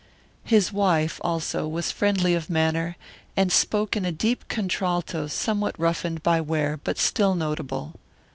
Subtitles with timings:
[0.43, 2.95] His wife, also, was friendly of manner,
[3.37, 7.93] and spoke in a deep contralto somewhat roughened by wear but still notable.